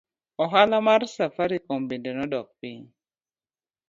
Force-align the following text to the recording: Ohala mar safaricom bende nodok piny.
Ohala 0.43 0.77
mar 0.87 1.01
safaricom 1.15 1.81
bende 1.89 2.11
nodok 2.13 2.47
piny. 2.59 2.83